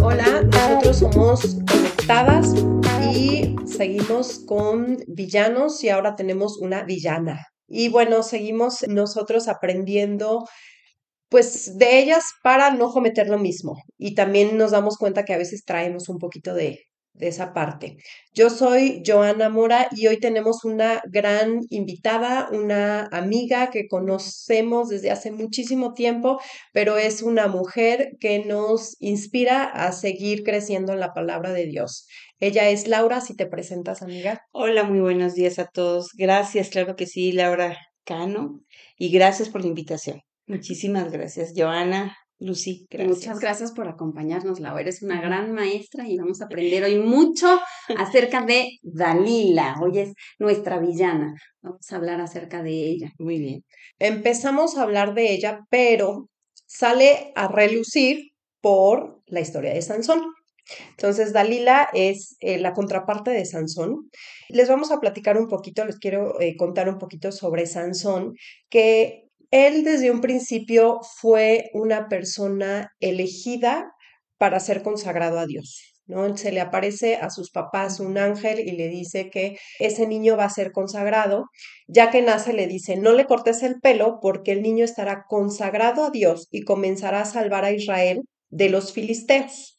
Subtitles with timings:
[0.00, 2.54] Hola, nosotros somos Conectadas
[3.14, 7.46] y seguimos con villanos y ahora tenemos una villana.
[7.68, 10.46] Y bueno, seguimos nosotros aprendiendo
[11.28, 13.74] pues de ellas para no cometer lo mismo.
[13.98, 16.78] Y también nos damos cuenta que a veces traemos un poquito de,
[17.14, 17.96] de esa parte.
[18.32, 25.10] Yo soy Joana Mora y hoy tenemos una gran invitada, una amiga que conocemos desde
[25.10, 26.40] hace muchísimo tiempo,
[26.72, 32.06] pero es una mujer que nos inspira a seguir creciendo en la palabra de Dios.
[32.40, 34.42] Ella es Laura, si te presentas, amiga.
[34.52, 36.10] Hola, muy buenos días a todos.
[36.18, 38.60] Gracias, claro que sí, Laura Cano,
[38.98, 40.20] y gracias por la invitación.
[40.46, 42.14] Muchísimas gracias, Joana.
[42.44, 43.16] Lucy, gracias.
[43.16, 44.82] Muchas gracias por acompañarnos, Laura.
[44.82, 47.58] Eres una gran maestra y vamos a aprender hoy mucho
[47.96, 49.76] acerca de Dalila.
[49.80, 51.34] Hoy es nuestra villana.
[51.62, 53.12] Vamos a hablar acerca de ella.
[53.18, 53.64] Muy bien.
[53.98, 56.28] Empezamos a hablar de ella, pero
[56.66, 60.22] sale a relucir por la historia de Sansón.
[60.90, 64.10] Entonces, Dalila es eh, la contraparte de Sansón.
[64.48, 68.34] Les vamos a platicar un poquito, les quiero eh, contar un poquito sobre Sansón,
[68.68, 69.23] que
[69.54, 73.92] él desde un principio fue una persona elegida
[74.36, 75.94] para ser consagrado a Dios.
[76.34, 80.46] Se le aparece a sus papás un ángel y le dice que ese niño va
[80.46, 81.44] a ser consagrado.
[81.86, 86.04] Ya que nace, le dice, no le cortes el pelo porque el niño estará consagrado
[86.04, 89.78] a Dios y comenzará a salvar a Israel de los filisteos.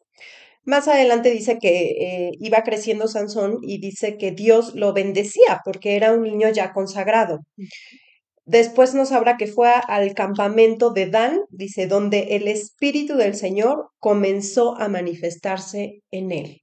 [0.63, 5.97] Más adelante dice que eh, iba creciendo Sansón y dice que Dios lo bendecía porque
[5.97, 7.41] era un niño ya consagrado.
[8.45, 13.89] Después nos habla que fue al campamento de Dan, dice, donde el Espíritu del Señor
[13.97, 16.61] comenzó a manifestarse en él.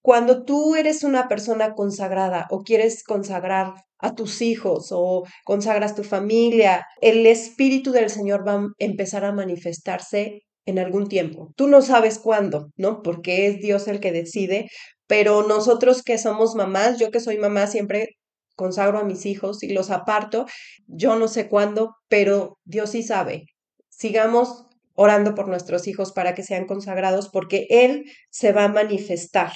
[0.00, 6.04] Cuando tú eres una persona consagrada o quieres consagrar a tus hijos o consagras tu
[6.04, 11.52] familia, el Espíritu del Señor va a empezar a manifestarse en algún tiempo.
[11.56, 13.02] Tú no sabes cuándo, ¿no?
[13.02, 14.68] Porque es Dios el que decide,
[15.06, 18.16] pero nosotros que somos mamás, yo que soy mamá, siempre
[18.58, 20.44] consagro a mis hijos y los aparto.
[20.88, 23.46] Yo no sé cuándo, pero Dios sí sabe.
[23.88, 29.52] Sigamos orando por nuestros hijos para que sean consagrados porque Él se va a manifestar.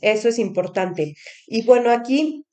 [0.00, 1.14] Eso es importante.
[1.48, 2.44] Y bueno, aquí,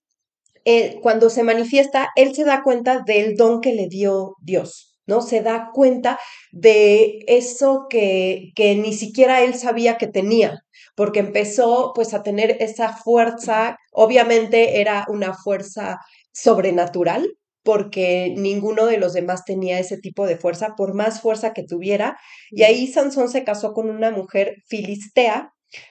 [0.65, 4.93] eh, cuando se manifiesta, Él se da cuenta del don que le dio Dios.
[5.05, 5.21] ¿no?
[5.21, 6.19] Se da cuenta
[6.51, 10.63] de eso que, que ni siquiera él sabía que tenía,
[10.95, 15.97] porque empezó pues a tener esa fuerza, obviamente era una fuerza
[16.31, 17.29] sobrenatural,
[17.63, 22.17] porque ninguno de los demás tenía ese tipo de fuerza, por más fuerza que tuviera.
[22.51, 25.49] Y ahí Sansón se casó con una mujer filistea,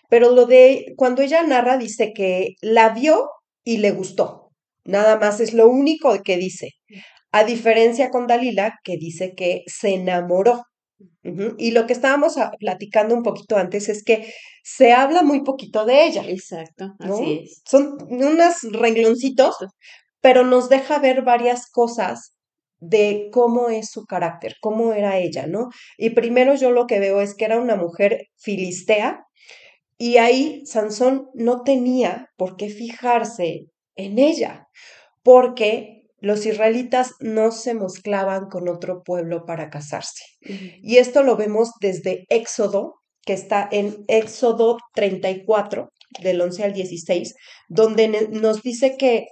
[0.09, 3.29] pero lo de cuando ella narra dice que la vio
[3.65, 4.51] y le gustó.
[4.85, 6.71] Nada más es lo único que dice.
[7.33, 10.65] A diferencia con Dalila, que dice que se enamoró.
[11.59, 14.33] Y lo que estábamos platicando un poquito antes es que
[14.63, 16.25] se habla muy poquito de ella.
[16.27, 17.63] Exacto, así es.
[17.65, 19.57] Son unos rengloncitos,
[20.21, 22.35] pero nos deja ver varias cosas
[22.81, 25.69] de cómo es su carácter, cómo era ella, ¿no?
[25.97, 29.25] Y primero yo lo que veo es que era una mujer filistea
[29.97, 34.67] y ahí Sansón no tenía por qué fijarse en ella,
[35.23, 40.23] porque los israelitas no se mezclaban con otro pueblo para casarse.
[40.41, 42.95] Y esto lo vemos desde Éxodo,
[43.27, 45.91] que está en Éxodo 34,
[46.23, 47.35] del 11 al 16,
[47.69, 49.27] donde nos dice que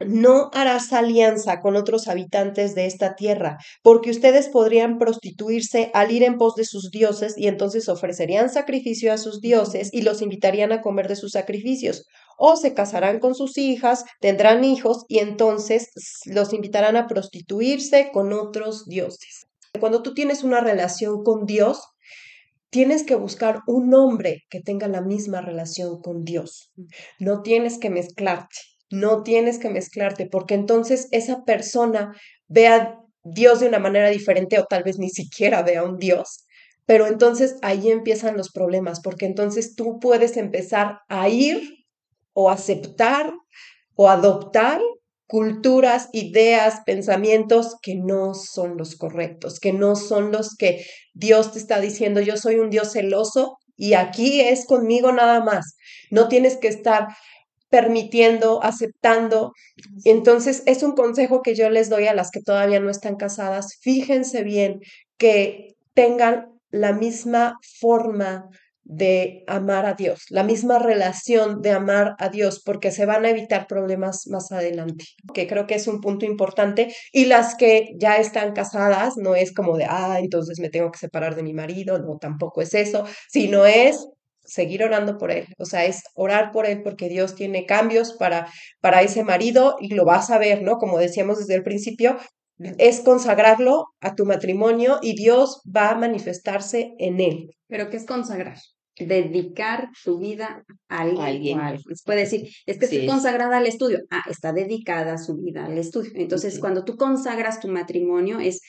[0.00, 6.22] no harás alianza con otros habitantes de esta tierra, porque ustedes podrían prostituirse al ir
[6.22, 10.72] en pos de sus dioses y entonces ofrecerían sacrificio a sus dioses y los invitarían
[10.72, 12.06] a comer de sus sacrificios
[12.38, 15.90] o se casarán con sus hijas, tendrán hijos y entonces
[16.26, 19.46] los invitarán a prostituirse con otros dioses.
[19.80, 21.82] Cuando tú tienes una relación con Dios,
[22.70, 26.72] tienes que buscar un hombre que tenga la misma relación con Dios.
[27.20, 28.56] No tienes que mezclarte,
[28.90, 32.12] no tienes que mezclarte, porque entonces esa persona
[32.48, 35.98] ve a Dios de una manera diferente o tal vez ni siquiera ve a un
[35.98, 36.46] Dios.
[36.86, 41.83] Pero entonces ahí empiezan los problemas, porque entonces tú puedes empezar a ir
[42.34, 43.32] o aceptar
[43.96, 44.80] o adoptar
[45.26, 50.84] culturas, ideas, pensamientos que no son los correctos, que no son los que
[51.14, 55.76] Dios te está diciendo, yo soy un Dios celoso y aquí es conmigo nada más.
[56.10, 57.08] No tienes que estar
[57.70, 59.52] permitiendo, aceptando.
[60.04, 63.78] Entonces, es un consejo que yo les doy a las que todavía no están casadas.
[63.80, 64.78] Fíjense bien
[65.16, 68.48] que tengan la misma forma
[68.84, 73.30] de amar a Dios, la misma relación de amar a Dios, porque se van a
[73.30, 76.94] evitar problemas más adelante, que creo que es un punto importante.
[77.12, 80.98] Y las que ya están casadas, no es como de, ah, entonces me tengo que
[80.98, 84.06] separar de mi marido, no, tampoco es eso, sino es
[84.44, 88.46] seguir orando por él, o sea, es orar por él porque Dios tiene cambios para,
[88.80, 90.76] para ese marido y lo vas a ver, ¿no?
[90.76, 92.18] Como decíamos desde el principio,
[92.78, 97.50] es consagrarlo a tu matrimonio y Dios va a manifestarse en él.
[97.66, 98.58] ¿Pero qué es consagrar?
[98.96, 101.58] Dedicar su vida a alguien.
[102.04, 104.00] Puede decir, es que estoy consagrada al estudio.
[104.10, 106.12] Ah, está dedicada su vida al estudio.
[106.14, 108.60] Entonces, cuando tú consagras tu matrimonio, es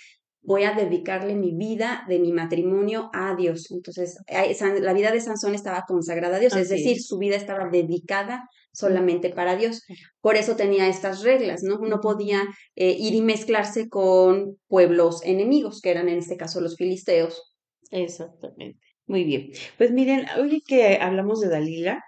[0.45, 3.72] voy a dedicarle mi vida de mi matrimonio a Dios.
[3.72, 8.48] Entonces, la vida de Sansón estaba consagrada a Dios, es decir, su vida estaba dedicada
[8.71, 9.83] solamente para Dios.
[10.21, 11.80] Por eso tenía estas reglas, ¿no?
[11.80, 12.44] No podía
[12.75, 17.56] eh, ir y mezclarse con pueblos enemigos, que eran en este caso los filisteos.
[17.92, 18.84] Exactamente.
[19.07, 19.52] Muy bien.
[19.78, 22.04] Pues miren, hoy que hablamos de Dalila,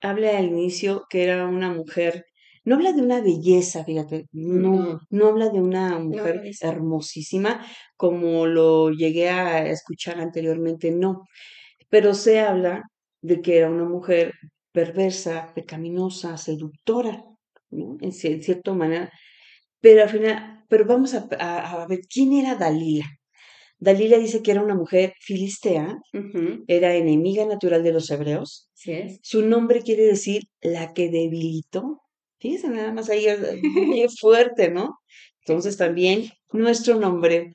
[0.00, 2.26] habla al inicio que era una mujer,
[2.64, 7.64] no habla de una belleza, fíjate, no, no habla de una mujer hermosísima
[7.96, 11.24] como lo llegué a escuchar anteriormente, no,
[11.88, 12.82] pero se habla
[13.22, 14.32] de que era una mujer
[14.72, 17.24] perversa, pecaminosa, seductora,
[17.70, 17.96] ¿no?
[18.00, 19.12] En, cierta manera,
[19.80, 21.28] pero al final, pero vamos a,
[21.82, 23.06] a ver quién era Dalila.
[23.78, 25.98] Dalila dice que era una mujer filistea,
[26.66, 28.70] era enemiga natural de los hebreos.
[29.22, 32.00] Su nombre quiere decir la que debilitó.
[32.38, 33.26] Fíjense, nada más ahí
[33.96, 34.98] es fuerte, ¿no?
[35.46, 37.52] Entonces también nuestro nombre,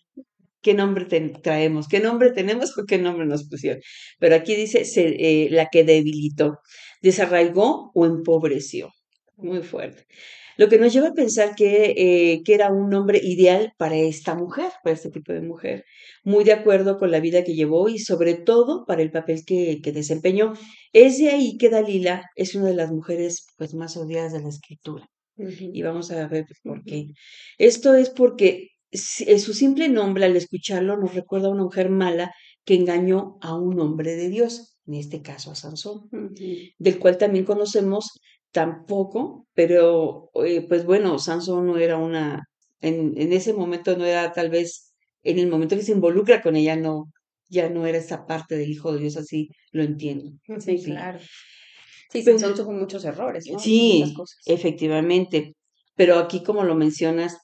[0.62, 1.06] ¿qué nombre
[1.42, 1.88] traemos?
[1.88, 3.82] ¿Qué nombre tenemos o qué nombre nos pusieron?
[4.20, 6.60] Pero aquí dice eh, la que debilitó,
[7.02, 8.92] desarraigó o empobreció.
[9.38, 10.06] Muy fuerte.
[10.60, 14.36] Lo que nos lleva a pensar que, eh, que era un nombre ideal para esta
[14.36, 15.86] mujer, para este tipo de mujer,
[16.26, 19.80] muy de acuerdo con la vida que llevó y sobre todo para el papel que,
[19.82, 20.52] que desempeñó.
[20.92, 24.50] Es de ahí que Dalila es una de las mujeres pues, más odiadas de la
[24.50, 25.10] escritura.
[25.38, 27.08] Y vamos a ver pues, por qué.
[27.58, 32.34] Esto es porque su simple nombre, al escucharlo, nos recuerda a una mujer mala
[32.66, 36.10] que engañó a un hombre de Dios, en este caso a Sansón,
[36.78, 38.20] del cual también conocemos
[38.52, 42.44] tampoco, pero eh, pues bueno, Sansón no era una,
[42.82, 44.94] en, en, ese momento no era tal vez,
[45.24, 47.12] en el momento que se involucra con ella, no,
[47.50, 50.32] ya no era esa parte del Hijo de Dios, así lo entiendo.
[50.60, 51.20] Sí, claro.
[52.12, 53.60] Sí, Sansón tuvo muchos errores, ¿no?
[53.60, 54.16] Sí,
[54.46, 55.56] efectivamente,
[55.96, 57.38] pero aquí como lo mencionas,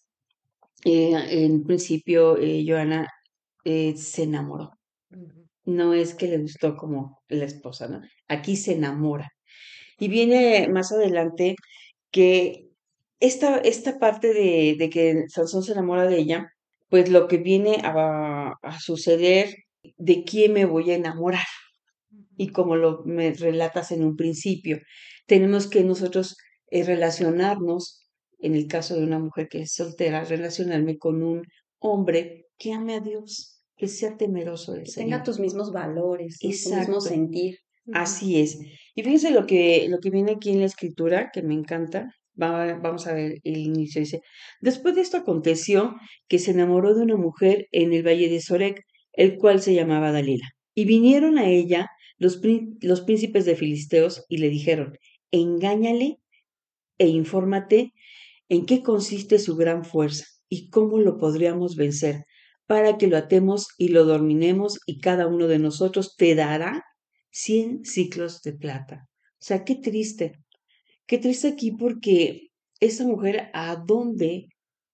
[0.84, 3.08] eh, en principio, eh, Joana
[3.64, 4.72] eh, se enamoró.
[5.66, 8.02] No es que le gustó como la esposa, ¿no?
[8.28, 9.30] Aquí se enamora.
[9.98, 11.56] Y viene más adelante
[12.12, 12.68] que
[13.20, 16.48] esta, esta parte de, de que Sansón se enamora de ella,
[16.90, 19.56] pues lo que viene a, a suceder,
[19.98, 21.46] de quién me voy a enamorar.
[22.38, 24.80] Y como lo me relatas en un principio,
[25.26, 26.38] tenemos que nosotros
[26.70, 28.08] eh, relacionarnos,
[28.40, 31.44] en el caso de una mujer que es soltera, relacionarme con un
[31.80, 36.48] hombre que ame a Dios, que sea temeroso de Que tenga tus mismos valores, tu
[36.48, 37.60] mismo sentir.
[37.94, 38.60] Así es.
[38.96, 42.12] Y fíjense lo que, lo que viene aquí en la escritura, que me encanta.
[42.34, 44.02] vamos a ver el inicio.
[44.02, 44.22] Dice,
[44.62, 45.96] después de esto aconteció
[46.28, 48.82] que se enamoró de una mujer en el valle de Sorek,
[49.14, 50.48] el cual se llamaba Dalila.
[50.74, 52.42] Y vinieron a ella los,
[52.82, 54.98] los príncipes de Filisteos y le dijeron,
[55.32, 56.20] engáñale
[56.98, 57.94] e infórmate
[58.50, 62.26] en qué consiste su gran fuerza y cómo lo podríamos vencer,
[62.68, 66.84] para que lo atemos y lo dorminemos y cada uno de nosotros te dará
[67.36, 69.10] 100 ciclos de plata.
[69.34, 70.40] O sea, qué triste.
[71.06, 72.48] Qué triste aquí porque
[72.80, 74.48] esa mujer, ¿a dónde,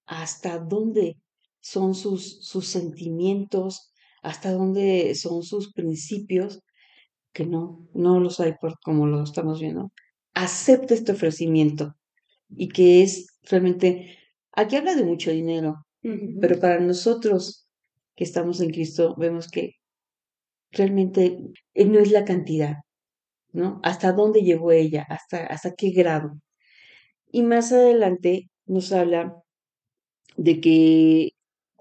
[0.07, 1.17] hasta dónde
[1.59, 3.93] son sus, sus sentimientos,
[4.23, 6.63] hasta dónde son sus principios?
[7.31, 9.91] Que no, no los hay por como lo estamos viendo.
[10.33, 11.95] Acepta este ofrecimiento
[12.49, 14.17] y que es realmente,
[14.51, 15.85] aquí habla de mucho dinero,
[16.41, 17.67] pero para nosotros
[18.15, 19.75] que estamos en Cristo vemos que
[20.71, 21.37] realmente
[21.73, 22.77] eh, no es la cantidad,
[23.53, 23.79] ¿no?
[23.83, 25.05] ¿Hasta dónde llegó ella?
[25.09, 26.33] ¿Hasta, hasta qué grado?
[27.31, 29.35] Y más adelante nos habla
[30.37, 31.29] de que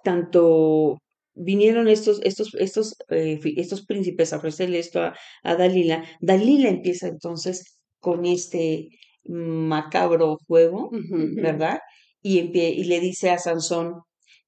[0.05, 0.99] tanto
[1.35, 5.15] vinieron estos, estos, estos, eh, estos príncipes a ofrecerle esto a,
[5.57, 6.05] Dalila.
[6.21, 8.89] Dalila empieza entonces con este
[9.25, 10.91] macabro juego,
[11.37, 11.79] ¿verdad?
[12.23, 14.03] Y, y le dice a Sansón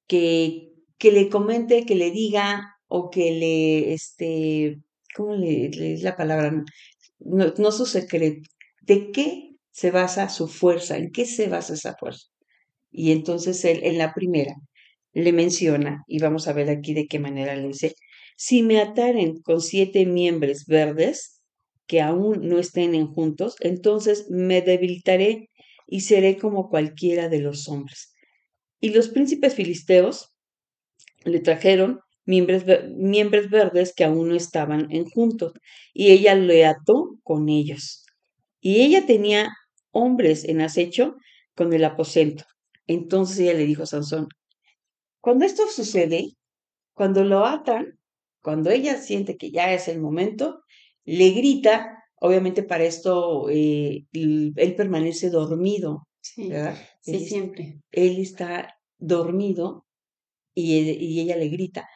[0.07, 4.79] que, que le comente, que le diga o que le, este,
[5.15, 6.63] ¿cómo le, es la palabra?
[7.17, 8.47] No, no su secreto.
[8.81, 10.95] ¿De qué se basa su fuerza?
[10.97, 12.27] ¿En qué se basa esa fuerza?
[12.91, 14.53] Y entonces él en la primera
[15.13, 17.95] le menciona, y vamos a ver aquí de qué manera le dice,
[18.37, 21.41] si me ataren con siete miembros verdes
[21.87, 25.49] que aún no estén en juntos, entonces me debilitaré
[25.87, 28.13] y seré como cualquiera de los hombres.
[28.79, 30.31] Y los príncipes filisteos
[31.23, 32.63] le trajeron miembros,
[32.95, 35.53] miembros verdes que aún no estaban en juntos,
[35.93, 38.05] y ella le ató con ellos.
[38.61, 39.49] Y ella tenía
[39.91, 41.15] hombres en acecho
[41.55, 42.45] con el aposento.
[42.87, 44.27] Entonces ella le dijo a Sansón,
[45.21, 46.31] cuando esto sucede,
[46.93, 47.99] cuando lo atan,
[48.41, 50.61] cuando ella siente que ya es el momento,
[51.05, 56.07] le grita, obviamente para esto eh, él permanece dormido.
[56.21, 56.49] Sí,
[57.01, 57.79] sí siempre.
[57.91, 59.85] Él está dormido
[60.53, 61.87] y, y ella le grita,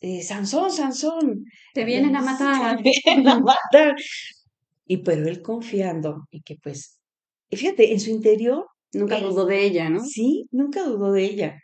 [0.00, 1.44] eh, Sansón, Sansón.
[1.74, 2.82] Te vienen a matar.
[2.82, 3.96] Te vienen a matar.
[4.86, 7.00] Y pero él confiando y que pues,
[7.50, 8.66] fíjate, en su interior.
[8.92, 10.04] Nunca dudó de ella, ¿no?
[10.04, 11.58] Sí, nunca dudó de ella.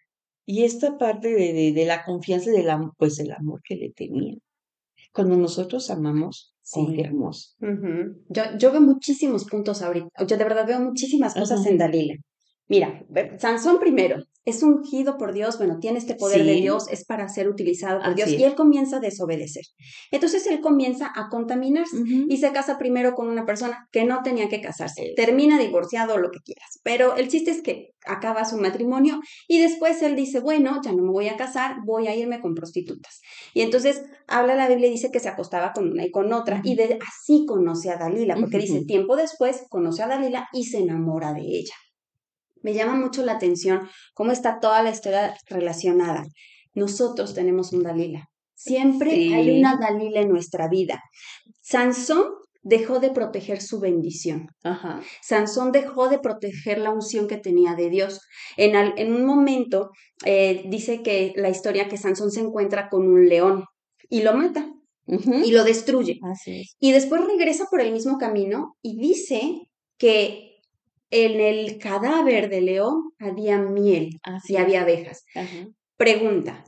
[0.45, 4.37] Y esta parte de, de, la confianza, del amor, pues el amor que le tenía.
[5.13, 7.57] Cuando nosotros amamos, confiamos.
[8.29, 10.09] yo, yo veo muchísimos puntos ahorita.
[10.25, 12.15] Yo de verdad veo muchísimas cosas en Dalila.
[12.69, 13.05] Mira,
[13.39, 17.49] Sansón primero, es ungido por Dios, bueno, tiene este poder de Dios, es para ser
[17.49, 19.65] utilizado por Dios, y él comienza a desobedecer.
[20.13, 21.97] Entonces él comienza a contaminarse
[22.29, 26.19] y se casa primero con una persona que no tenía que casarse, termina divorciado o
[26.19, 30.41] lo que quieras, pero el chiste es que acaba su matrimonio y después él dice,
[30.41, 33.21] bueno, ya no me voy a casar, voy a irme con prostitutas.
[33.53, 36.61] Y entonces habla la Biblia y dice que se acostaba con una y con otra,
[36.65, 40.79] y de, así conoce a Dalila, porque dice, tiempo después conoce a Dalila y se
[40.79, 41.75] enamora de ella
[42.67, 46.25] me llama mucho la atención cómo está toda la historia relacionada.
[46.75, 48.29] Nosotros tenemos un Dalila.
[48.57, 51.01] Siempre hay una Dalila en nuestra vida.
[51.63, 52.25] Sansón
[52.63, 54.49] dejó de proteger su bendición.
[55.23, 58.21] Sansón dejó de proteger la unción que tenía de Dios.
[58.57, 59.91] En, en un momento
[60.25, 63.65] eh, dice que la historia que Sansón se encuentra con un león
[64.09, 64.73] y lo mata.
[65.07, 66.19] Y lo destruye.
[66.81, 69.69] Y después regresa por el mismo camino y dice
[69.99, 70.56] que
[71.11, 75.25] en el cadáver de león había miel y había abejas.
[75.97, 76.65] Pregunta,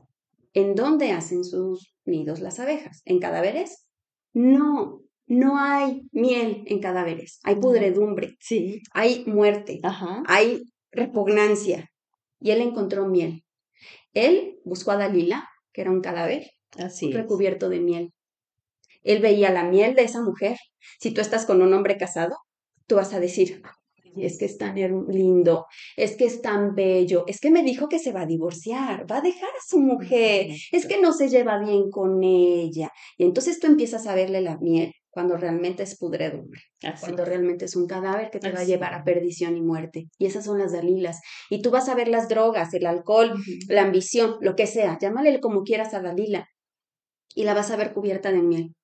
[0.55, 3.03] ¿en dónde hacen sus nidos las abejas?
[3.05, 3.87] ¿En cadáveres?
[4.33, 8.81] No, no hay miel en cadáveres, hay pudredumbre, sí.
[8.93, 9.81] hay muerte,
[10.27, 11.91] hay repugnancia.
[12.41, 13.45] Y él encontró miel.
[14.15, 16.51] Él buscó a Dalila, que era un cadáver,
[17.13, 18.13] recubierto de miel.
[19.03, 20.57] Él veía la miel de esa mujer.
[21.01, 22.37] Si tú estás con un hombre casado,
[22.87, 23.63] tú vas a decir,
[24.25, 24.75] es que es tan
[25.09, 29.11] lindo, es que es tan bello, es que me dijo que se va a divorciar,
[29.11, 32.91] va a dejar a su mujer, es que no se lleva bien con ella.
[33.17, 36.61] Y entonces tú empiezas a verle la miel cuando realmente es pudredumbre,
[37.01, 40.07] cuando realmente es un cadáver que te va a llevar a perdición y muerte.
[40.19, 41.21] Y esas son las dalilas.
[41.51, 43.35] Y tú vas a ver las drogas, el alcohol,
[43.69, 46.47] la ambición, lo que sea, llámale como quieras a Dalila.
[47.35, 48.75] Y la vas a ver cubierta de miel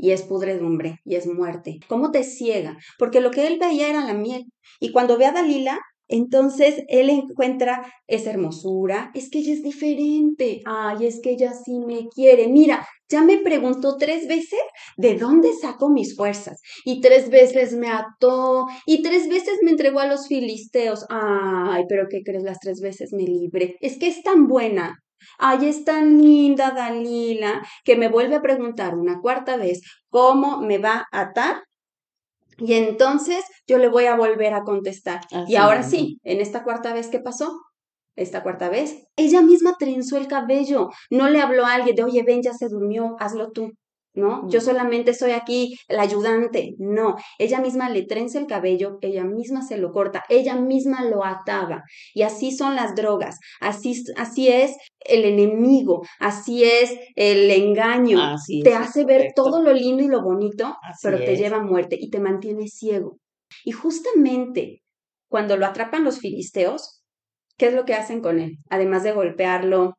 [0.00, 1.78] y es pudredumbre y es muerte.
[1.88, 2.76] ¿Cómo te ciega?
[2.98, 4.46] Porque lo que él veía era la miel.
[4.80, 5.78] Y cuando ve a Dalila,
[6.08, 11.78] entonces él encuentra esa hermosura, es que ella es diferente, ay, es que ella sí
[11.78, 12.48] me quiere.
[12.48, 14.58] Mira, ya me preguntó tres veces
[14.96, 20.00] de dónde saco mis fuerzas y tres veces me ató y tres veces me entregó
[20.00, 21.06] a los filisteos.
[21.10, 22.42] Ay, pero ¿qué crees?
[22.42, 23.76] Las tres veces me libre.
[23.80, 24.96] Es que es tan buena.
[25.38, 30.78] Ay, es tan linda Dalila que me vuelve a preguntar una cuarta vez cómo me
[30.78, 31.62] va a atar.
[32.58, 35.20] Y entonces yo le voy a volver a contestar.
[35.48, 37.58] y ahora sí, en esta cuarta vez, ¿qué pasó?
[38.16, 40.88] Esta cuarta vez, ella misma trenzó el cabello.
[41.10, 43.70] No le habló a alguien de, oye, ven, ya se durmió, hazlo tú.
[44.14, 44.48] ¿No?
[44.48, 46.74] Yo solamente soy aquí la ayudante.
[46.78, 51.24] No, ella misma le trenza el cabello, ella misma se lo corta, ella misma lo
[51.24, 51.82] ataba.
[52.14, 58.18] Y así son las drogas, así, así es el enemigo, así es el engaño.
[58.62, 62.10] te hace ver todo lo lindo y lo bonito, pero te lleva a muerte y
[62.10, 63.18] te mantiene ciego.
[63.64, 64.82] Y justamente
[65.28, 67.02] cuando lo atrapan los filisteos,
[67.56, 68.58] ¿qué es lo que hacen con él?
[68.68, 69.94] Además de golpearlo,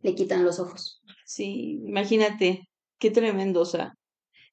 [0.00, 1.02] le quitan los ojos.
[1.24, 2.68] Sí, imagínate,
[3.02, 3.94] Qué tremendo, o sea,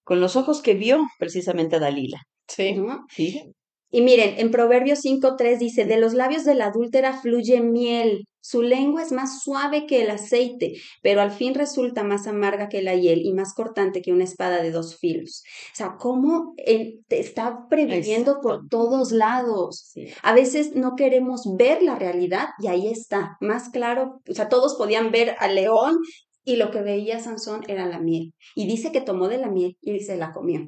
[0.03, 2.18] con los ojos que vio precisamente a Dalila.
[2.48, 2.75] Sí.
[3.10, 3.44] sí.
[3.91, 8.63] Y miren, en Proverbios 5.3 dice, de los labios de la adúltera fluye miel, su
[8.63, 12.96] lengua es más suave que el aceite, pero al fin resulta más amarga que la
[12.96, 15.44] hiel y más cortante que una espada de dos filos.
[15.74, 19.94] O sea, cómo te está previendo por todos lados.
[20.24, 24.22] A veces no queremos ver la realidad y ahí está, más claro.
[24.27, 26.00] O sea, todos podían ver al león
[26.43, 28.34] y lo que veía Sansón era la miel.
[28.55, 30.67] Y dice que tomó de la miel y se la comió.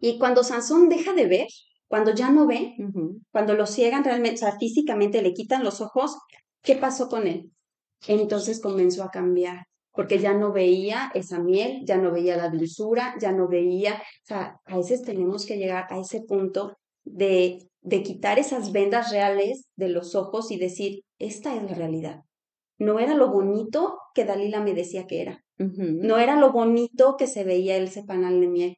[0.00, 1.48] Y cuando Sansón deja de ver,
[1.88, 2.74] cuando ya no ve,
[3.32, 6.16] cuando lo ciegan realmente, o sea, físicamente le quitan los ojos,
[6.62, 7.50] ¿qué pasó con él?
[8.06, 9.66] Entonces comenzó a cambiar.
[9.92, 14.26] porque ya no veía esa miel, ya no veía la dulzura, ya no veía, o
[14.26, 19.66] sea, a veces tenemos que llegar a ese punto de, de quitar esas vendas reales
[19.76, 22.22] de los ojos y decir, esta es la realidad.
[22.80, 25.44] No era lo bonito que Dalila me decía que era.
[25.58, 28.76] No era lo bonito que se veía ese panal de miel.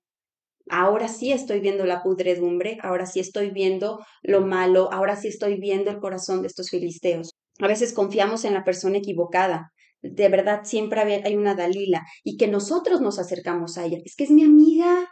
[0.68, 5.58] Ahora sí estoy viendo la pudredumbre, ahora sí estoy viendo lo malo, ahora sí estoy
[5.58, 7.30] viendo el corazón de estos filisteos.
[7.60, 12.48] A veces confiamos en la persona equivocada, de verdad siempre hay una Dalila y que
[12.48, 13.98] nosotros nos acercamos a ella.
[14.04, 15.08] Es que es mi amiga.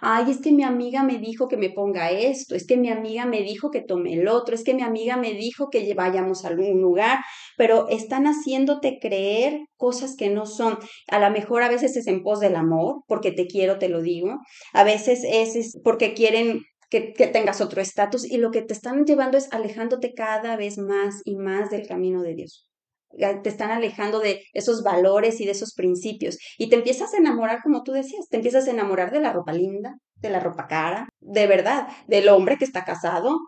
[0.00, 3.26] Ay, es que mi amiga me dijo que me ponga esto, es que mi amiga
[3.26, 6.48] me dijo que tome el otro, es que mi amiga me dijo que vayamos a
[6.48, 7.18] algún lugar,
[7.56, 10.78] pero están haciéndote creer cosas que no son.
[11.08, 14.00] A lo mejor a veces es en pos del amor, porque te quiero, te lo
[14.00, 14.38] digo.
[14.72, 18.72] A veces es, es porque quieren que, que, tengas otro estatus y lo que te
[18.74, 22.69] están llevando es alejándote cada vez más y más del camino de Dios
[23.18, 26.38] te están alejando de esos valores y de esos principios.
[26.58, 29.52] Y te empiezas a enamorar, como tú decías, te empiezas a enamorar de la ropa
[29.52, 33.38] linda, de la ropa cara, de verdad, del hombre que está casado.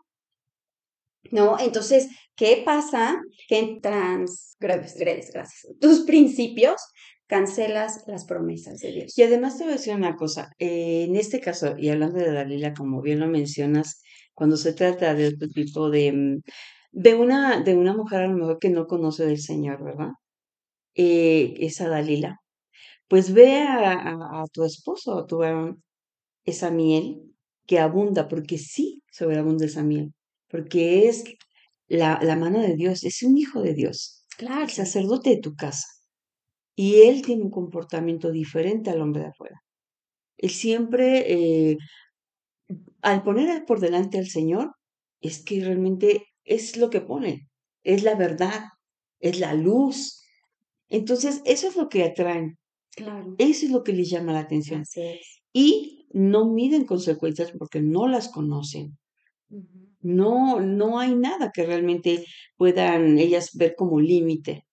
[1.31, 1.59] ¿No?
[1.59, 3.21] Entonces, ¿qué pasa?
[3.49, 6.83] Que trans, gracias, tus principios
[7.33, 9.17] cancelas las promesas de Dios.
[9.17, 12.31] Y además te voy a decir una cosa, eh, en este caso, y hablando de
[12.31, 14.03] Dalila, como bien lo mencionas,
[14.35, 16.43] cuando se trata de otro tipo de, mm,
[16.93, 20.11] de una, de una mujer a lo mejor que no conoce del Señor, ¿verdad?
[20.95, 22.39] Eh, esa Dalila.
[23.09, 25.83] Pues ve a, tu esposo, a tu varón,
[26.45, 27.23] esa miel
[27.67, 30.15] que abunda, porque sí sobreabunda esa miel,
[30.49, 31.25] porque es
[31.89, 34.63] la, la mano de Dios, es un hijo de Dios, claro.
[34.63, 35.87] el sacerdote de tu casa.
[36.75, 39.63] Y él tiene un comportamiento diferente al hombre de afuera.
[40.39, 41.33] Él siempre,
[41.73, 41.77] eh,
[43.03, 44.73] al poner por delante al Señor,
[45.21, 47.49] es que realmente es lo que pone,
[47.85, 48.65] es la verdad,
[49.21, 50.25] es la luz.
[50.89, 52.59] Entonces, eso es lo que atraen.
[52.95, 53.35] Claro.
[53.39, 54.85] Eso es lo que les llama la atención.
[55.53, 58.99] Y no miden consecuencias porque no las conocen.
[60.01, 62.25] No, no hay nada que realmente
[62.57, 64.67] puedan ellas ver como límite,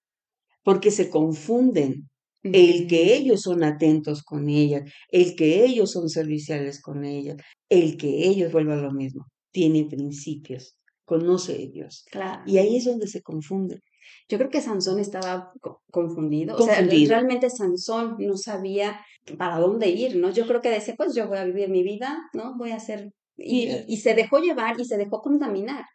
[0.63, 2.09] porque se confunden.
[2.41, 7.35] El que ellos son atentos con ellas, el que ellos son serviciales con ellas,
[7.67, 10.78] el que ellos vuelvan lo mismo, tiene principios
[11.09, 12.05] conoce a Dios.
[12.11, 12.43] Claro.
[12.45, 13.81] Y ahí es donde se confunde.
[14.29, 15.51] Yo creo que Sansón estaba
[15.91, 16.55] confundido.
[16.55, 19.01] O sea, realmente Sansón no sabía
[19.39, 20.29] para dónde ir, ¿no?
[20.29, 22.55] Yo creo que decía, pues yo voy a vivir mi vida, ¿no?
[22.57, 23.11] Voy a hacer...
[23.37, 25.85] Y, y se dejó llevar y se dejó contaminar.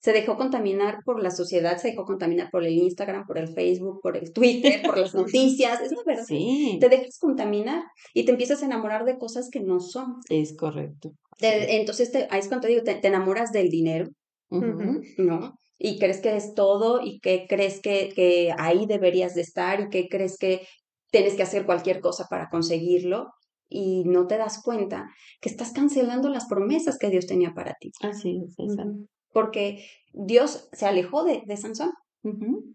[0.00, 4.00] Se dejó contaminar por la sociedad, se dejó contaminar por el Instagram, por el Facebook,
[4.02, 5.80] por el Twitter, por las noticias.
[5.80, 6.24] Es la verdad.
[6.26, 6.76] Sí.
[6.80, 10.16] Te dejas contaminar y te empiezas a enamorar de cosas que no son.
[10.28, 11.12] Es correcto.
[11.40, 14.10] entonces, ahí es cuando te digo, te enamoras del dinero,
[14.50, 15.54] ¿no?
[15.78, 19.88] Y crees que es todo y que crees que, que ahí deberías de estar y
[19.88, 20.66] que crees que
[21.10, 23.28] tienes que hacer cualquier cosa para conseguirlo
[23.68, 25.08] y no te das cuenta
[25.40, 27.92] que estás cancelando las promesas que Dios tenía para ti.
[28.02, 28.76] Así es,
[29.32, 31.92] Porque Dios se alejó de, de Sansón.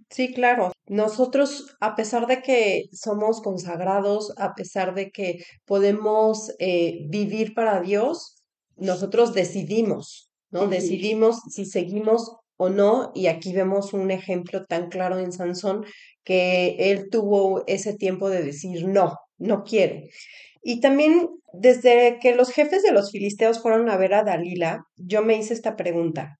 [0.09, 0.71] Sí, claro.
[0.87, 7.81] Nosotros, a pesar de que somos consagrados, a pesar de que podemos eh, vivir para
[7.81, 8.37] Dios,
[8.75, 10.67] nosotros decidimos ¿no?
[10.67, 15.83] Decidimos si seguimos o no, y aquí vemos un ejemplo tan claro en Sansón
[16.23, 19.97] que él tuvo ese tiempo de decir no, no quiero.
[20.63, 25.23] Y también desde que los jefes de los filisteos fueron a ver a Dalila, yo
[25.23, 26.37] me hice esta pregunta.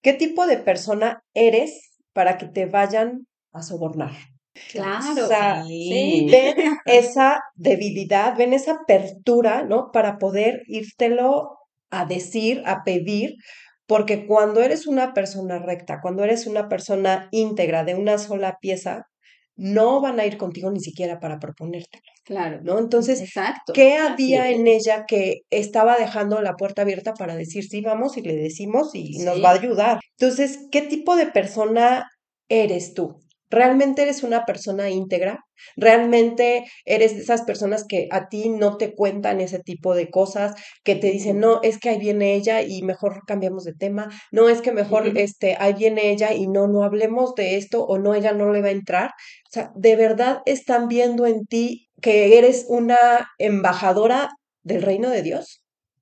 [0.00, 4.12] ¿Qué tipo de persona eres para que te vayan a sobornar?
[4.70, 5.24] Claro.
[5.24, 9.90] O sea, ven esa debilidad, ven esa apertura, ¿no?
[9.92, 11.59] Para poder írtelo
[11.90, 13.34] a decir, a pedir,
[13.86, 19.06] porque cuando eres una persona recta, cuando eres una persona íntegra de una sola pieza,
[19.56, 22.02] no van a ir contigo ni siquiera para proponértelo.
[22.24, 22.60] Claro.
[22.62, 22.78] ¿No?
[22.78, 23.72] Entonces, Exacto.
[23.74, 28.22] ¿qué había en ella que estaba dejando la puerta abierta para decir sí, vamos y
[28.22, 30.00] le decimos y nos va a ayudar?
[30.18, 32.08] Entonces, ¿qué tipo de persona
[32.48, 33.20] eres tú?
[33.50, 35.44] ¿Realmente eres una persona íntegra?
[35.76, 40.54] ¿Realmente eres de esas personas que a ti no te cuentan ese tipo de cosas,
[40.84, 44.48] que te dicen, no, es que ahí viene ella y mejor cambiamos de tema, no,
[44.48, 48.14] es que mejor, este, ahí viene ella y no, no hablemos de esto o no,
[48.14, 49.08] ella no le va a entrar?
[49.10, 52.96] O sea, ¿de verdad están viendo en ti que eres una
[53.38, 54.30] embajadora
[54.62, 55.59] del reino de Dios?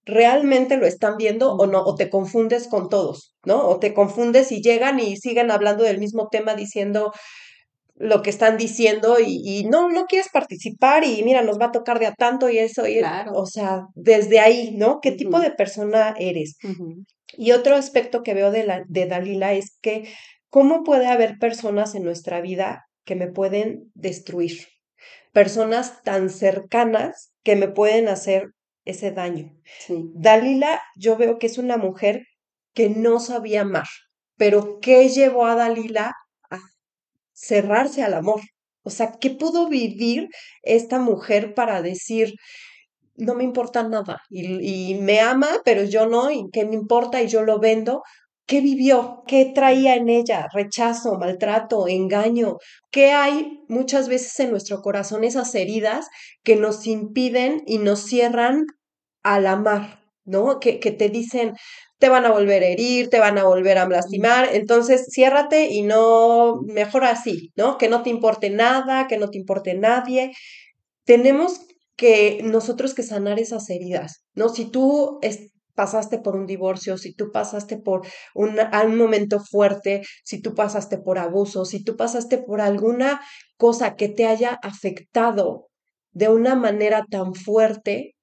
[0.08, 3.68] Realmente lo están viendo o no, o te confundes con todos, ¿no?
[3.68, 7.12] O te confundes y llegan y siguen hablando del mismo tema diciendo
[7.94, 11.98] lo que están diciendo y, no, no quieres participar y mira, nos va a tocar
[11.98, 13.00] de a tanto y eso, y,
[13.34, 15.00] o sea, desde ahí, ¿no?
[15.02, 16.56] ¿Qué tipo de persona eres?
[17.36, 20.08] Y otro aspecto que veo de, la, de Dalila es que
[20.48, 24.68] cómo puede haber personas en nuestra vida que me pueden destruir,
[25.32, 28.52] personas tan cercanas que me pueden hacer
[28.88, 29.52] ese daño.
[30.14, 32.24] Dalila, yo veo que es una mujer
[32.74, 33.86] que no sabía amar,
[34.36, 36.14] pero ¿qué llevó a Dalila
[36.50, 36.58] a
[37.32, 38.40] cerrarse al amor?
[38.82, 40.28] O sea, ¿qué pudo vivir
[40.62, 42.32] esta mujer para decir,
[43.16, 47.22] no me importa nada y, y, me ama, pero yo no, y qué me importa
[47.22, 48.02] y yo lo vendo?
[48.46, 49.24] ¿Qué vivió?
[49.26, 50.48] ¿Qué traía en ella?
[50.54, 52.56] Rechazo, maltrato, engaño.
[52.90, 56.06] ¿Qué hay muchas veces en nuestro corazón esas heridas
[56.42, 58.64] que nos impiden y nos cierran
[59.34, 60.60] amar, ¿no?
[60.60, 61.54] Que, que te dicen,
[61.98, 65.82] te van a volver a herir, te van a volver a lastimar, entonces ciérrate y
[65.82, 67.78] no, mejor así, ¿no?
[67.78, 70.32] Que no te importe nada, que no te importe nadie.
[71.04, 71.60] Tenemos
[71.96, 74.48] que nosotros que sanar esas heridas, ¿no?
[74.48, 75.18] Si tú
[75.74, 80.98] pasaste por un divorcio, si tú pasaste por un, un momento fuerte, si tú pasaste
[80.98, 83.20] por abuso, si tú pasaste por alguna
[83.56, 85.68] cosa que te haya afectado
[86.12, 88.16] de una manera tan fuerte,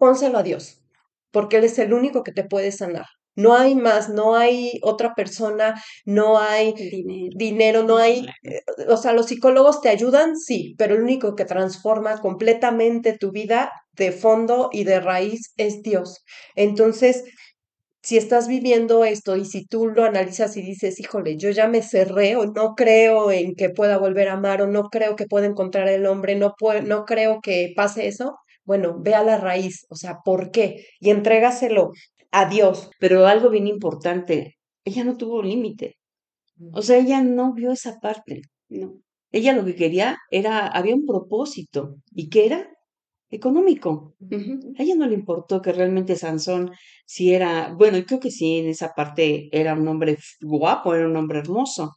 [0.00, 0.82] pónselo a Dios,
[1.30, 3.06] porque Él es el único que te puede sanar.
[3.36, 6.74] No hay más, no hay otra persona, no hay
[7.36, 11.44] dinero, no hay, eh, o sea, los psicólogos te ayudan, sí, pero el único que
[11.44, 16.24] transforma completamente tu vida de fondo y de raíz es Dios.
[16.56, 17.24] Entonces,
[18.02, 21.82] si estás viviendo esto y si tú lo analizas y dices, híjole, yo ya me
[21.82, 25.46] cerré o no creo en que pueda volver a amar o no creo que pueda
[25.46, 29.96] encontrar el hombre, no, no creo que pase eso, bueno, ve a la raíz, o
[29.96, 30.86] sea, ¿por qué?
[31.00, 31.92] Y entrégaselo
[32.32, 32.90] Adiós.
[32.98, 35.96] Pero algo bien importante, ella no tuvo límite.
[36.72, 38.42] O sea, ella no vio esa parte.
[38.68, 39.00] No.
[39.32, 41.96] Ella lo que quería era, había un propósito.
[42.12, 42.70] ¿Y qué era?
[43.30, 44.14] Económico.
[44.78, 46.72] A ella no le importó que realmente Sansón,
[47.06, 51.06] si era, bueno, yo creo que sí, en esa parte era un hombre guapo, era
[51.06, 51.92] un hombre hermoso.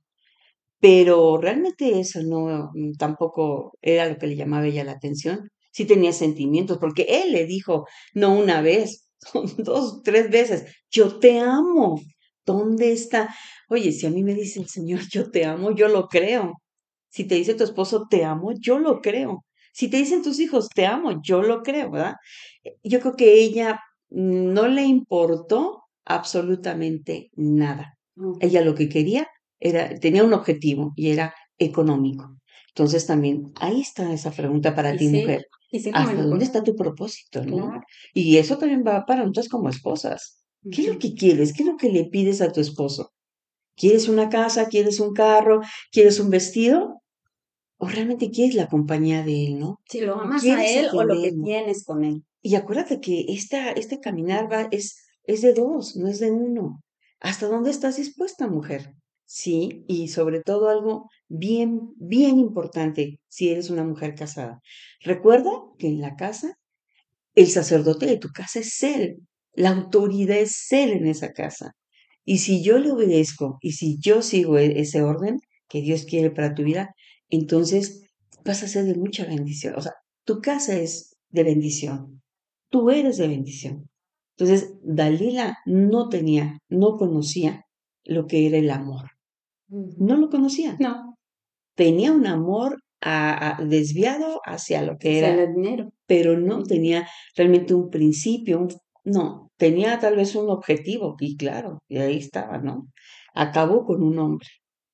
[0.79, 5.49] Pero realmente eso no, tampoco era lo que le llamaba a ella la atención.
[5.73, 9.09] Sí tenía sentimientos, porque él le dijo, no una vez,
[9.57, 11.99] dos, tres veces, yo te amo.
[12.45, 13.33] ¿Dónde está?
[13.69, 16.53] Oye, si a mí me dice el Señor, yo te amo, yo lo creo.
[17.09, 19.45] Si te dice tu esposo, te amo, yo lo creo.
[19.73, 22.15] Si te dicen tus hijos, te amo, yo lo creo, ¿verdad?
[22.83, 27.97] Yo creo que ella no le importó absolutamente nada.
[28.39, 29.27] Ella lo que quería
[29.59, 32.35] era, tenía un objetivo y era económico.
[32.69, 35.47] Entonces también ahí está esa pregunta para ti, mujer.
[35.93, 37.43] ¿Hasta dónde está tu propósito?
[37.43, 37.81] ¿no?
[38.13, 40.43] Y eso también va para nosotras como esposas.
[40.71, 41.53] ¿Qué es lo que quieres?
[41.53, 43.11] ¿Qué es lo que le pides a tu esposo?
[43.75, 44.67] ¿Quieres una casa?
[44.67, 45.61] ¿Quieres un carro?
[45.91, 47.01] ¿Quieres un vestido?
[47.77, 49.79] ¿O realmente quieres la compañía de él, no?
[49.89, 52.23] Si lo amas a él o lo que tienes con él.
[52.41, 56.81] Y acuérdate que esta, este caminar va, es, es de dos, no es de uno.
[57.19, 58.93] ¿Hasta dónde estás dispuesta, mujer?
[59.25, 64.61] Sí, y sobre todo algo bien, bien importante si eres una mujer casada.
[65.01, 66.57] Recuerda que en la casa,
[67.35, 69.17] el sacerdote de tu casa es él,
[69.53, 71.73] la autoridad es él en esa casa.
[72.25, 76.31] Y si yo le obedezco y si yo sigo e, ese orden que Dios quiere
[76.31, 76.93] para tu vida,
[77.29, 78.03] entonces
[78.45, 79.75] vas a ser de mucha bendición.
[79.77, 79.93] O sea,
[80.25, 82.21] tu casa es de bendición,
[82.69, 83.89] tú eres de bendición.
[84.37, 87.65] Entonces, Dalila no tenía, no conocía
[88.03, 89.11] lo que era el amor.
[89.67, 90.75] No lo conocía.
[90.79, 91.12] No.
[91.75, 92.77] Tenía un amor
[93.59, 95.91] desviado hacia lo que era el dinero.
[96.05, 98.67] Pero no tenía realmente un principio,
[99.03, 102.87] no, tenía tal vez un objetivo, y claro, y ahí estaba, ¿no?
[103.33, 104.47] Acabó con un hombre,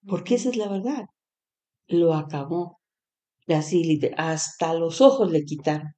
[0.07, 1.05] porque esa es la verdad.
[1.87, 2.79] Lo acabó.
[3.47, 5.91] Así, hasta los ojos le quitaron.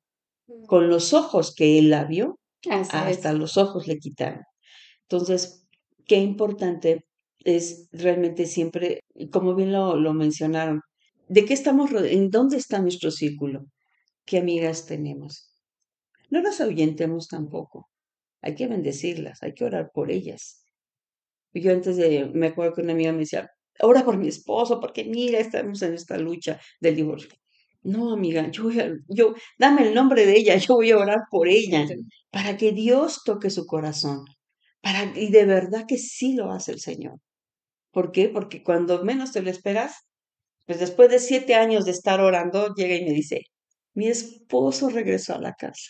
[0.68, 2.40] Con los ojos que él la vio,
[2.70, 4.44] hasta los ojos le quitaron.
[5.04, 5.68] Entonces,
[6.06, 7.06] qué importante
[7.44, 9.02] es realmente siempre,
[9.32, 10.82] como bien lo, lo mencionaron,
[11.28, 13.66] ¿de qué estamos, en dónde está nuestro círculo?
[14.26, 15.52] ¿Qué amigas tenemos?
[16.30, 17.90] No las ahuyentemos tampoco.
[18.42, 20.64] Hay que bendecirlas, hay que orar por ellas.
[21.54, 23.50] Yo antes de, me acuerdo que una amiga me decía,
[23.82, 27.32] ora por mi esposo, porque mira, estamos en esta lucha del divorcio.
[27.84, 28.70] No, amiga, yo,
[29.08, 31.86] yo, dame el nombre de ella, yo voy a orar por ella,
[32.30, 34.26] para que Dios toque su corazón,
[34.82, 37.20] para, y de verdad que sí lo hace el Señor.
[37.92, 38.30] ¿Por qué?
[38.30, 39.94] Porque cuando menos te lo esperas,
[40.66, 43.42] pues después de siete años de estar orando, llega y me dice,
[43.94, 45.90] mi esposo regresó a la casa.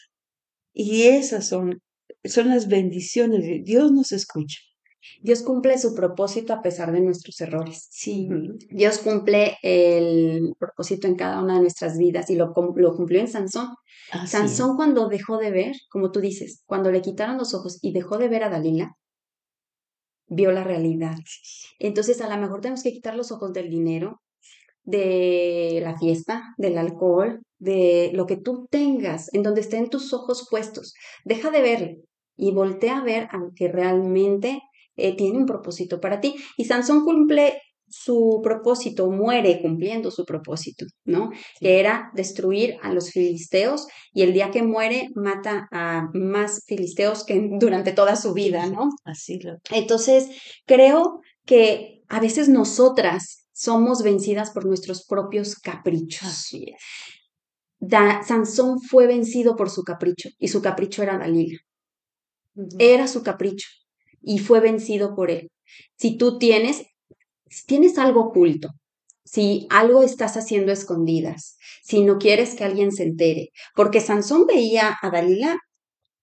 [0.73, 1.81] Y esas son,
[2.23, 4.57] son las bendiciones de Dios nos escucha.
[5.21, 7.87] Dios cumple su propósito a pesar de nuestros errores.
[7.89, 8.29] Sí.
[8.69, 13.27] Dios cumple el propósito en cada una de nuestras vidas y lo, lo cumplió en
[13.27, 13.69] Sansón.
[14.27, 18.17] Sansón cuando dejó de ver, como tú dices, cuando le quitaron los ojos y dejó
[18.17, 18.95] de ver a Dalila,
[20.31, 21.17] vio la realidad.
[21.77, 24.21] Entonces, a lo mejor tenemos que quitar los ojos del dinero,
[24.83, 30.47] de la fiesta, del alcohol, de lo que tú tengas, en donde estén tus ojos
[30.49, 30.93] puestos.
[31.25, 31.97] Deja de verle
[32.37, 34.61] y voltea a ver al que realmente
[34.95, 36.35] eh, tiene un propósito para ti.
[36.57, 41.31] Y Sansón cumple su propósito, muere cumpliendo su propósito, ¿no?
[41.59, 47.25] Que era destruir a los filisteos y el día que muere mata a más filisteos
[47.25, 48.89] que durante toda su vida, ¿no?
[49.03, 49.57] Así lo.
[49.71, 50.29] Entonces,
[50.65, 56.27] creo que a veces nosotras somos vencidas por nuestros propios caprichos.
[56.27, 56.81] Así es.
[58.27, 61.59] Sansón fue vencido por su capricho y su capricho era Dalila.
[62.79, 63.67] Era su capricho
[64.21, 65.49] y fue vencido por él.
[65.97, 66.85] Si tú tienes,
[67.65, 68.69] tienes algo oculto,
[69.23, 74.97] si algo estás haciendo escondidas, si no quieres que alguien se entere, porque Sansón veía
[75.01, 75.57] a Dalila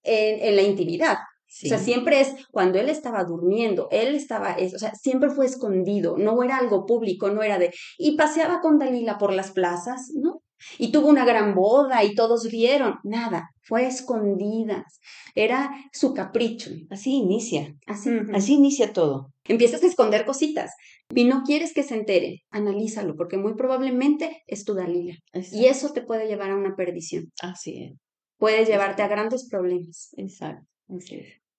[0.03, 1.19] en, la intimidad.
[1.65, 6.19] O sea, siempre es cuando él estaba durmiendo, él estaba, o sea, siempre fue escondido,
[6.19, 10.38] no era algo público, no era de, y paseaba con Dalila por las plazas, ¿no?
[10.79, 15.01] Y tuvo una gran boda y todos vieron, nada, fue escondidas,
[15.35, 16.71] era su capricho.
[16.91, 19.33] Así inicia, así, así inicia todo.
[19.45, 20.73] Empiezas a esconder cositas
[21.15, 25.17] y no quieres que se entere, analízalo, porque muy probablemente es tu Dalila.
[25.53, 27.33] Y eso te puede llevar a una perdición.
[27.43, 27.93] Así es.
[28.39, 30.11] Puede llevarte a grandes problemas.
[30.17, 30.67] Exacto.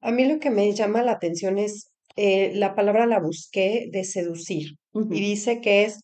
[0.02, 4.04] A mí lo que me llama la atención es eh, la palabra la busqué de
[4.04, 6.02] seducir y dice que es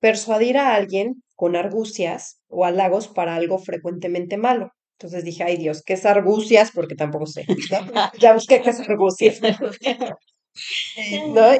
[0.00, 4.72] persuadir a alguien con argucias o halagos para algo frecuentemente malo.
[4.98, 6.72] Entonces dije, ay Dios, ¿qué es argucias?
[6.72, 7.46] Porque tampoco sé.
[8.20, 9.40] ya busqué qué es argucias.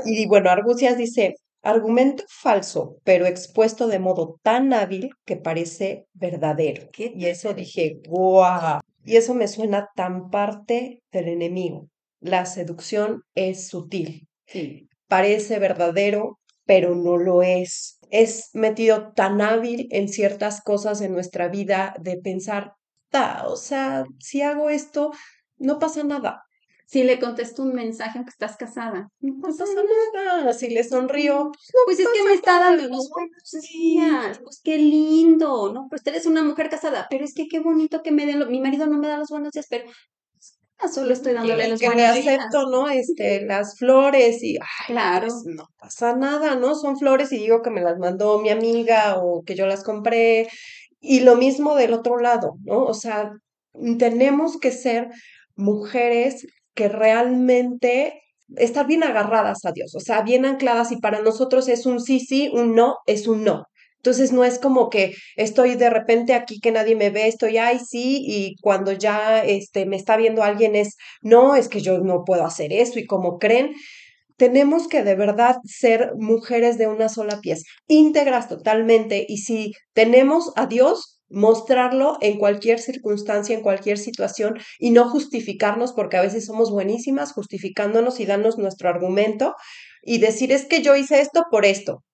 [0.05, 6.89] Y bueno, argucias dice, argumento falso, pero expuesto de modo tan hábil que parece verdadero.
[6.97, 8.81] Y eso dije, guau.
[9.05, 11.89] Y eso me suena tan parte del enemigo.
[12.21, 14.27] La seducción es sutil.
[15.07, 21.49] Parece verdadero, pero no lo es es metido tan hábil en ciertas cosas en nuestra
[21.49, 22.75] vida de pensar,
[23.47, 25.13] o sea, si hago esto,
[25.59, 26.45] no pasa nada.
[26.87, 29.65] Si le contesto un mensaje aunque estás casada, no pasa,
[30.15, 30.55] nada.
[30.55, 34.41] Si le sonrío, pues, pues es que me está dando los buenos días.
[34.43, 35.87] Pues qué lindo, ¿no?
[35.91, 38.87] Pues eres una mujer casada, pero es que qué bonito que me den, mi marido
[38.87, 40.18] no me da los buenos días, pero Ah,
[40.87, 42.89] solo estoy dándole los que le acepto, ¿no?
[42.89, 45.27] Este, las flores y, claro.
[45.27, 46.75] Pues, no pasa nada, ¿no?
[46.77, 50.49] Son flores y digo que me las mandó mi amiga o que yo las compré.
[51.01, 52.85] Y lo mismo del otro lado, ¿no?
[52.85, 53.33] O sea,
[53.99, 55.09] tenemos que ser
[55.57, 58.23] mujeres que realmente
[58.57, 62.21] estar bien agarradas a Dios, o sea, bien ancladas y para nosotros es un sí,
[62.21, 63.65] sí, un no, es un no.
[64.09, 67.79] Entonces no es como que estoy de repente aquí que nadie me ve, estoy ay
[67.79, 72.25] sí y cuando ya este me está viendo alguien es no, es que yo no
[72.25, 73.75] puedo hacer eso y como creen,
[74.39, 80.55] tenemos que de verdad ser mujeres de una sola pieza, íntegras totalmente y si tenemos
[80.57, 86.47] a Dios mostrarlo en cualquier circunstancia, en cualquier situación y no justificarnos porque a veces
[86.47, 89.55] somos buenísimas justificándonos y darnos nuestro argumento
[90.03, 92.05] y decir es que yo hice esto por esto.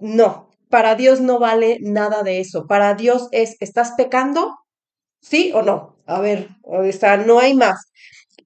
[0.00, 2.66] No, para Dios no vale nada de eso.
[2.66, 4.56] Para Dios es, ¿estás pecando?
[5.20, 6.00] ¿Sí o no?
[6.04, 7.92] A ver, o sea, no hay más.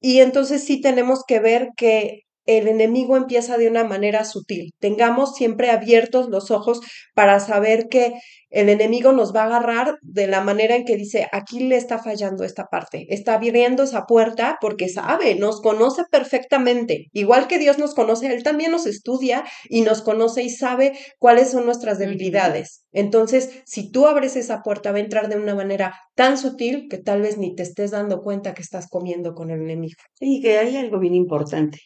[0.03, 4.73] Y entonces sí tenemos que ver que el enemigo empieza de una manera sutil.
[4.81, 6.81] Tengamos siempre abiertos los ojos
[7.15, 8.15] para saber que
[8.49, 11.99] el enemigo nos va a agarrar de la manera en que dice, aquí le está
[11.99, 17.09] fallando esta parte, está abriendo esa puerta porque sabe, nos conoce perfectamente.
[17.13, 21.51] Igual que Dios nos conoce, Él también nos estudia y nos conoce y sabe cuáles
[21.51, 22.87] son nuestras debilidades.
[22.93, 26.97] Entonces, si tú abres esa puerta, va a entrar de una manera tan sutil que
[26.97, 30.01] tal vez ni te estés dando cuenta que estás comiendo con el enemigo.
[30.19, 31.79] Y que hay algo bien importante.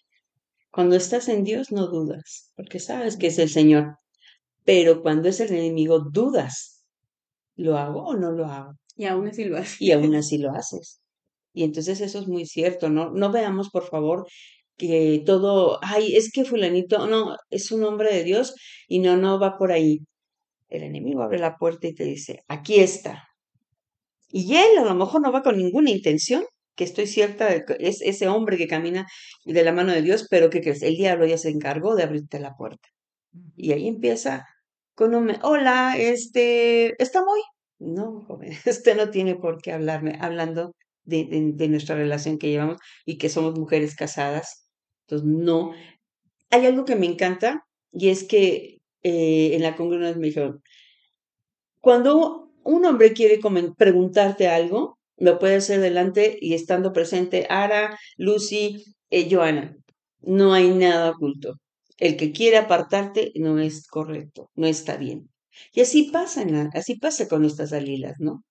[0.73, 3.97] Cuando estás en Dios no dudas, porque sabes que es el Señor.
[4.65, 6.83] Pero cuando es el enemigo dudas,
[7.57, 8.73] ¿lo hago o no lo hago?
[8.97, 9.81] Y aún así lo haces.
[9.83, 11.03] Y aún así lo haces.
[11.53, 13.11] Y entonces eso es muy cierto, ¿no?
[13.11, 14.27] No veamos, por favor,
[14.79, 18.55] que todo, ay, es que fulanito, no, es un hombre de Dios
[18.89, 20.01] y no, no va por ahí.
[20.71, 23.25] El enemigo abre la puerta y te dice, aquí está.
[24.31, 28.29] Y él a lo mejor no va con ninguna intención, que estoy cierta, es ese
[28.29, 29.07] hombre que camina
[29.45, 32.41] de la mano de Dios, pero que crees, el diablo ya se encargó de abrirte
[32.41, 32.89] la puerta.
[33.57, 34.47] Y ahí empieza
[34.95, 37.41] con un, hola, este, ¿está muy?
[37.79, 42.79] No, joven, usted no tiene por qué hablarme, hablando de, de, nuestra relación que llevamos
[43.05, 44.69] y que somos mujeres casadas.
[45.07, 45.73] Entonces, no.
[46.51, 50.63] Hay algo que me encanta y es que eh, en la congruencia me dijeron,
[51.81, 53.41] cuando un hombre quiere
[53.77, 59.77] preguntarte algo, lo puede hacer delante y estando presente Ara, Lucy, eh, Joana.
[60.21, 61.61] No hay nada oculto.
[61.97, 65.31] El que quiere apartarte no es correcto, no está bien.
[65.73, 68.43] Y así pasa, así pasa con estas Dalilas, ¿no?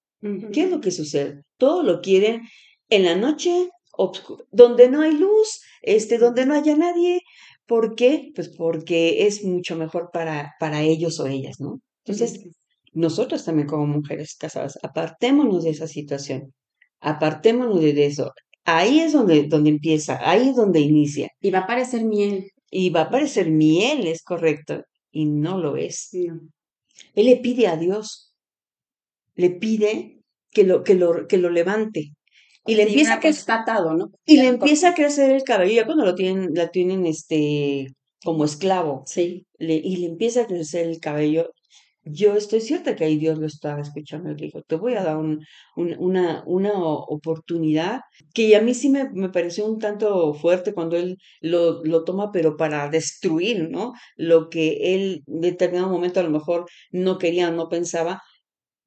[0.53, 1.41] ¿Qué es lo que sucede?
[1.57, 2.43] Todo lo quieren
[2.87, 3.67] en la noche,
[4.51, 7.19] donde no hay luz, este, donde no haya nadie.
[7.65, 8.31] ¿Por qué?
[8.33, 11.81] Pues porque es mucho mejor para, para ellos o ellas, ¿no?
[12.05, 12.39] Entonces,
[12.93, 16.53] nosotros también como mujeres casadas, apartémonos de esa situación,
[17.01, 18.31] apartémonos de eso.
[18.63, 21.29] Ahí es donde, donde empieza, ahí es donde inicia.
[21.41, 22.51] Y va a parecer miel.
[22.69, 26.09] Y va a parecer miel, es correcto, y no lo es.
[26.13, 28.33] Él le pide a Dios,
[29.35, 32.13] le pide que lo, que lo, que lo levante.
[32.65, 33.55] Y le empieza a crecer,
[33.97, 34.11] ¿no?
[34.25, 37.87] Y le empieza a crecer el cabello, ya cuando lo tienen, la tienen este
[38.23, 39.03] como esclavo.
[39.05, 39.47] Sí.
[39.57, 41.51] Le, y le empieza a crecer el cabello
[42.03, 45.17] yo estoy cierta que ahí Dios lo estaba escuchando y dijo, te voy a dar
[45.17, 48.01] un, una, una oportunidad
[48.33, 52.31] que a mí sí me, me, pareció un tanto fuerte cuando él lo, lo toma,
[52.31, 53.93] pero para destruir, ¿no?
[54.15, 58.21] Lo que él en determinado momento a lo mejor no quería, no pensaba,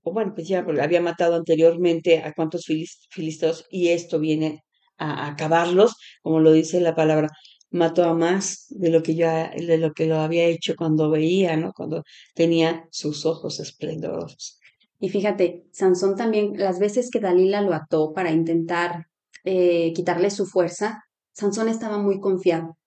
[0.02, 2.66] o bueno, pues ya había matado anteriormente a cuantos
[3.10, 4.62] filisteos y esto viene
[4.98, 7.28] a acabarlos, como lo dice la palabra
[7.74, 11.56] mató a más de lo que yo de lo que lo había hecho cuando veía,
[11.56, 11.72] ¿no?
[11.72, 14.60] Cuando tenía sus ojos esplendorosos.
[15.00, 19.08] Y fíjate, Sansón también, las veces que Dalila lo ató para intentar
[19.42, 22.78] eh, quitarle su fuerza, Sansón estaba muy confiado.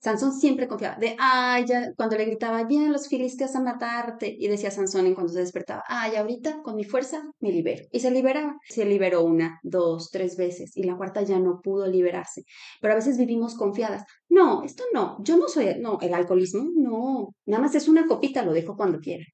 [0.00, 4.48] Sansón siempre confiaba de, ay, ya, cuando le gritaba, vienen los filisteos a matarte, y
[4.48, 7.84] decía Sansón en cuando se despertaba, ay, ahorita con mi fuerza me libero.
[7.92, 8.56] Y se liberaba.
[8.68, 12.44] Se liberó una, dos, tres veces, y la cuarta ya no pudo liberarse.
[12.80, 14.04] Pero a veces vivimos confiadas.
[14.28, 18.42] No, esto no, yo no soy, no, el alcoholismo, no, nada más es una copita,
[18.42, 19.24] lo dejo cuando quiera.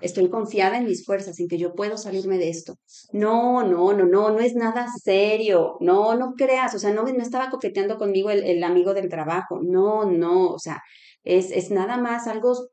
[0.00, 2.74] Estoy confiada en mis fuerzas, en que yo puedo salirme de esto.
[3.12, 5.76] No, no, no, no, no es nada serio.
[5.80, 6.74] No, no creas.
[6.74, 9.60] O sea, no, no estaba coqueteando conmigo el, el amigo del trabajo.
[9.62, 10.48] No, no.
[10.48, 10.82] O sea,
[11.22, 12.68] es, es nada más algo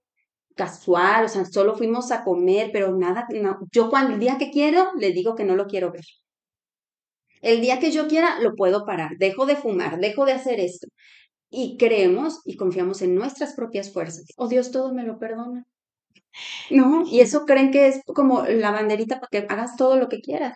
[0.55, 1.25] casual.
[1.25, 3.27] O sea, solo fuimos a comer, pero nada.
[3.33, 3.59] No.
[3.71, 6.05] Yo cuando el día que quiero, le digo que no lo quiero ver.
[7.41, 9.11] El día que yo quiera, lo puedo parar.
[9.19, 10.87] Dejo de fumar, dejo de hacer esto.
[11.49, 14.25] Y creemos y confiamos en nuestras propias fuerzas.
[14.37, 15.65] Oh Dios, todo me lo perdona.
[16.69, 20.21] No, y eso creen que es como la banderita para que hagas todo lo que
[20.21, 20.55] quieras.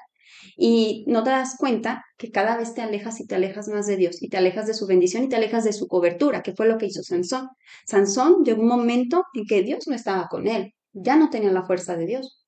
[0.57, 3.97] Y no te das cuenta que cada vez te alejas y te alejas más de
[3.97, 6.67] Dios y te alejas de su bendición y te alejas de su cobertura, que fue
[6.67, 7.49] lo que hizo Sansón.
[7.85, 11.63] Sansón llegó un momento en que Dios no estaba con él, ya no tenía la
[11.63, 12.43] fuerza de Dios.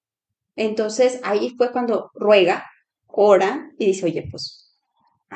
[0.55, 2.65] Entonces ahí fue cuando ruega,
[3.07, 4.72] ora y dice, oye, pues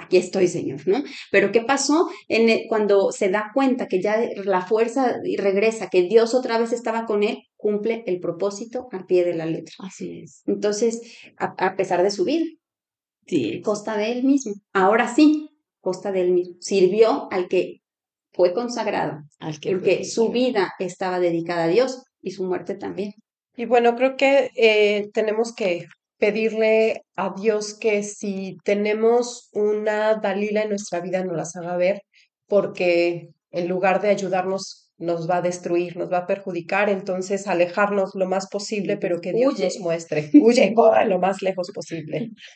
[0.01, 1.03] aquí estoy, Señor, ¿no?
[1.31, 6.33] Pero ¿qué pasó en cuando se da cuenta que ya la fuerza regresa, que Dios
[6.33, 7.43] otra vez estaba con él?
[7.55, 9.73] Cumple el propósito al pie de la letra.
[9.79, 10.43] Así es.
[10.45, 11.01] Entonces,
[11.37, 12.45] a, pesar de su vida,
[13.25, 13.61] sí.
[13.61, 14.53] costa de él mismo.
[14.73, 15.49] Ahora sí,
[15.81, 16.55] costa de él mismo.
[16.59, 17.81] Sirvió al que
[18.31, 23.13] fue consagrado, al que porque su vida estaba dedicada a Dios y su muerte también.
[23.55, 30.63] Y bueno, creo que eh, tenemos que pedirle a Dios que si tenemos una Dalila
[30.63, 32.01] en nuestra vida nos las haga ver,
[32.47, 38.15] porque en lugar de ayudarnos nos va a destruir, nos va a perjudicar, entonces alejarnos
[38.15, 40.31] lo más posible, pero que Dios nos muestre.
[40.41, 42.31] Huye, corre lo más lejos posible.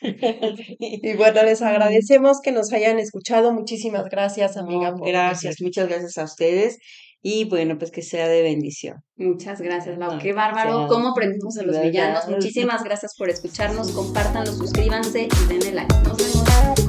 [0.80, 3.52] y bueno, les agradecemos que nos hayan escuchado.
[3.52, 4.92] Muchísimas gracias, amiga.
[4.98, 6.78] gracias, muchas gracias a ustedes
[7.22, 9.02] y bueno, pues que sea de bendición.
[9.16, 10.18] Muchas gracias, Lau.
[10.18, 10.88] Qué bárbaro.
[10.88, 12.28] ¿Cómo aprendimos a los villanos?
[12.28, 13.92] Muchísimas gracias por escucharnos.
[13.92, 15.94] Compártanlo, suscríbanse y denle like.
[16.04, 16.81] Nos vemos.